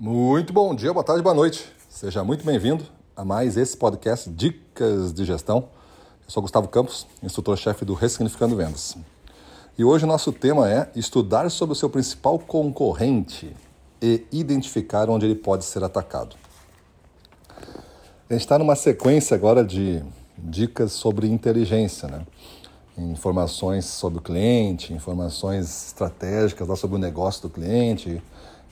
[0.00, 1.72] Muito bom dia, boa tarde, boa noite.
[1.88, 2.84] Seja muito bem-vindo
[3.16, 5.68] a mais esse podcast Dicas de Gestão.
[6.24, 8.96] Eu sou Gustavo Campos, instrutor-chefe do Ressignificando Vendas.
[9.76, 13.52] E hoje o nosso tema é estudar sobre o seu principal concorrente
[14.00, 16.36] e identificar onde ele pode ser atacado.
[18.30, 20.00] A gente está numa sequência agora de
[20.38, 22.24] dicas sobre inteligência, né?
[22.98, 28.20] Informações sobre o cliente, informações estratégicas sobre o negócio do cliente,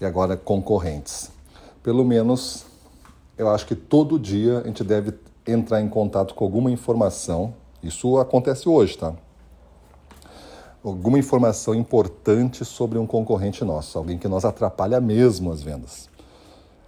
[0.01, 1.31] e agora concorrentes.
[1.83, 2.67] Pelo menos
[3.39, 5.15] eu acho que todo dia a gente deve
[5.47, 7.55] entrar em contato com alguma informação.
[7.83, 9.15] Isso acontece hoje, tá?
[10.83, 16.09] Alguma informação importante sobre um concorrente nosso, alguém que nos atrapalha mesmo as vendas.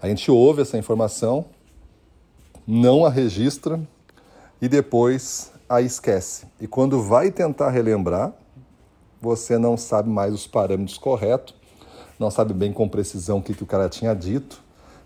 [0.00, 1.44] A gente ouve essa informação,
[2.66, 3.80] não a registra
[4.60, 6.46] e depois a esquece.
[6.60, 8.32] E quando vai tentar relembrar,
[9.20, 11.58] você não sabe mais os parâmetros corretos
[12.18, 14.60] não sabe bem com precisão o que, que o cara tinha dito,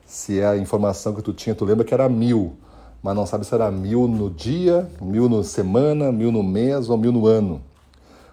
[0.06, 2.56] se é a informação que tu tinha, tu lembra que era mil,
[3.02, 6.96] mas não sabe se era mil no dia, mil na semana, mil no mês ou
[6.96, 7.60] mil no ano.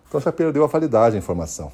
[0.08, 1.72] Então já perdeu a validade a informação.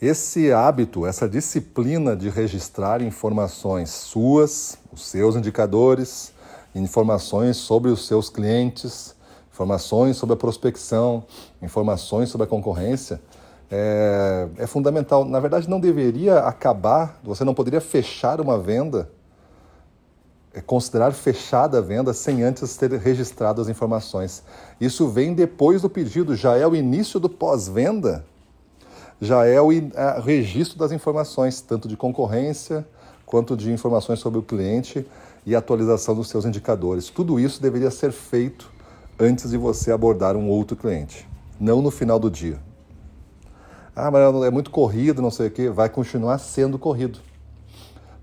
[0.00, 6.32] Esse hábito, essa disciplina de registrar informações suas, os seus indicadores,
[6.80, 9.14] informações sobre os seus clientes,
[9.52, 11.24] informações sobre a prospecção,
[11.62, 13.20] informações sobre a concorrência,
[13.70, 15.24] é, é fundamental.
[15.24, 19.10] Na verdade, não deveria acabar, você não poderia fechar uma venda,
[20.52, 24.42] é, considerar fechada a venda sem antes ter registrado as informações.
[24.80, 28.24] Isso vem depois do pedido, já é o início do pós-venda,
[29.20, 32.86] já é o é, registro das informações, tanto de concorrência
[33.24, 35.04] quanto de informações sobre o cliente
[35.46, 37.08] e atualização dos seus indicadores.
[37.08, 38.70] Tudo isso deveria ser feito
[39.18, 41.26] antes de você abordar um outro cliente,
[41.58, 42.60] não no final do dia.
[43.94, 45.70] Ah, mas é muito corrido, não sei o quê.
[45.70, 47.20] Vai continuar sendo corrido.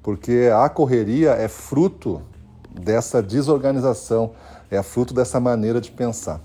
[0.03, 2.21] Porque a correria é fruto
[2.69, 4.33] dessa desorganização,
[4.69, 6.41] é fruto dessa maneira de pensar.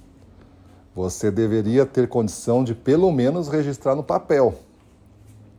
[0.94, 4.54] Você deveria ter condição de, pelo menos, registrar no papel.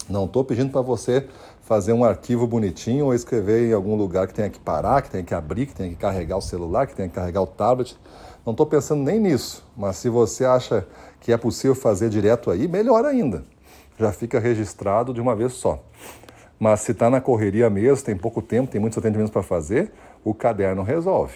[0.09, 1.27] Não estou pedindo para você
[1.61, 5.23] fazer um arquivo bonitinho ou escrever em algum lugar que tenha que parar, que tenha
[5.23, 7.95] que abrir, que tenha que carregar o celular, que tenha que carregar o tablet.
[8.43, 10.87] Não estou pensando nem nisso, mas se você acha
[11.21, 13.43] que é possível fazer direto aí, melhor ainda
[13.99, 15.83] já fica registrado de uma vez só.
[16.57, 19.91] Mas se está na correria mesmo, tem pouco tempo, tem muitos atendimentos para fazer,
[20.23, 21.35] o caderno resolve.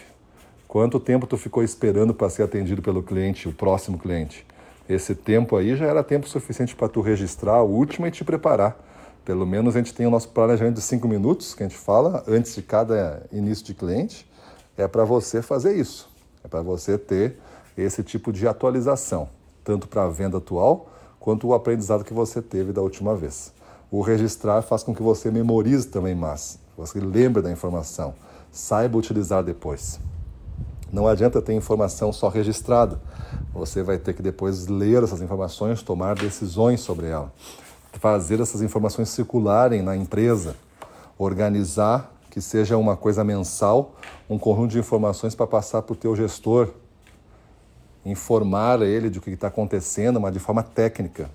[0.67, 4.45] Quanto tempo tu ficou esperando para ser atendido pelo cliente, o próximo cliente?
[4.87, 8.77] Esse tempo aí já era tempo suficiente para tu registrar o último e te preparar.
[9.23, 12.23] Pelo menos a gente tem o nosso planejamento de cinco minutos, que a gente fala,
[12.27, 14.29] antes de cada início de cliente,
[14.77, 16.09] é para você fazer isso.
[16.43, 17.37] É para você ter
[17.77, 19.29] esse tipo de atualização,
[19.63, 20.89] tanto para a venda atual
[21.19, 23.53] quanto o aprendizado que você teve da última vez.
[23.89, 28.13] O registrar faz com que você memorize também mais, você lembre da informação,
[28.51, 29.99] saiba utilizar depois.
[30.93, 33.01] Não adianta ter informação só registrada.
[33.51, 37.33] Você vai ter que depois ler essas informações, tomar decisões sobre ela,
[37.93, 40.55] fazer essas informações circularem na empresa,
[41.17, 43.95] organizar que seja uma coisa mensal,
[44.29, 46.69] um conjunto de informações para passar para o teu gestor,
[48.05, 51.27] informar ele de o que está acontecendo, mas de forma técnica.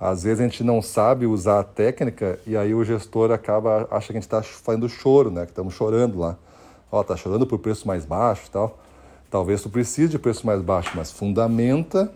[0.00, 4.06] Às vezes a gente não sabe usar a técnica e aí o gestor acaba acha
[4.06, 5.44] que a gente está fazendo choro, né?
[5.44, 6.38] Que estamos chorando lá.
[6.90, 8.78] Ó, tá chorando por preço mais baixo e tal.
[9.30, 12.12] Talvez tu precise de preço mais baixo, mas fundamenta,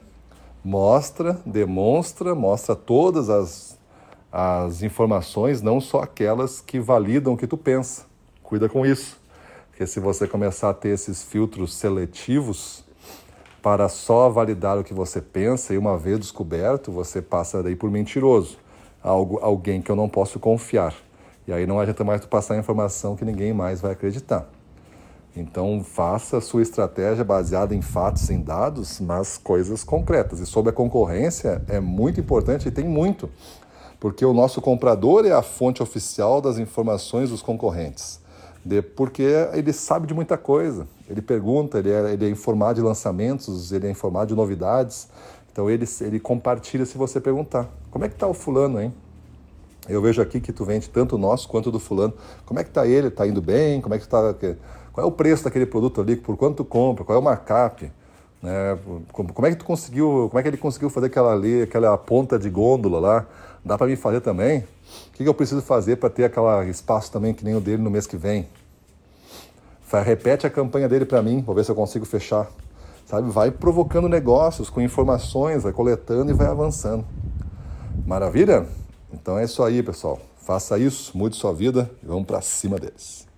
[0.64, 3.78] mostra, demonstra, mostra todas as,
[4.30, 8.04] as informações, não só aquelas que validam o que tu pensa.
[8.42, 9.19] Cuida com isso.
[9.70, 12.84] Porque se você começar a ter esses filtros seletivos,
[13.62, 17.91] para só validar o que você pensa e uma vez descoberto, você passa daí por
[17.91, 18.56] mentiroso,
[19.03, 20.94] algo, alguém que eu não posso confiar.
[21.47, 24.48] E aí não adianta mais tu passar informação que ninguém mais vai acreditar.
[25.36, 30.41] Então faça a sua estratégia baseada em fatos, em dados, mas coisas concretas.
[30.41, 33.30] E sobre a concorrência é muito importante e tem muito,
[34.00, 38.21] porque o nosso comprador é a fonte oficial das informações dos concorrentes
[38.65, 39.22] de, porque
[39.53, 40.86] ele sabe de muita coisa.
[41.09, 45.09] Ele pergunta, ele é, ele é informado de lançamentos, ele é informado de novidades.
[45.50, 47.68] Então ele, ele compartilha se você perguntar.
[47.91, 48.94] Como é que está o fulano, hein?
[49.88, 52.12] Eu vejo aqui que tu vende tanto o nosso quanto do fulano.
[52.44, 53.09] Como é que está ele?
[53.09, 53.80] Está indo bem?
[53.80, 54.34] Como é que está?
[55.00, 56.14] Qual é o preço daquele produto ali?
[56.14, 57.06] Por quanto tu compra?
[57.06, 57.91] Qual é o markup?
[58.42, 58.78] Né?
[59.10, 60.28] Como é que tu conseguiu?
[60.28, 63.26] Como é que ele conseguiu fazer aquela ali, aquela ponta de gôndola lá?
[63.64, 64.58] Dá para mim fazer também?
[64.58, 67.91] O que eu preciso fazer para ter aquele espaço também que nem o dele no
[67.91, 68.47] mês que vem?
[70.04, 72.47] Repete a campanha dele para mim, vou ver se eu consigo fechar.
[73.06, 73.30] Sabe?
[73.30, 77.06] Vai provocando negócios com informações, vai coletando e vai avançando.
[78.06, 78.66] Maravilha?
[79.14, 80.20] Então é isso aí, pessoal.
[80.36, 83.29] Faça isso, mude sua vida e vamos para cima deles.